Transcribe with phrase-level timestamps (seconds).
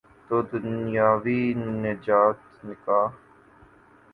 [0.27, 1.41] تو دنیاوی
[1.83, 2.39] نجات
[2.85, 3.01] کا۔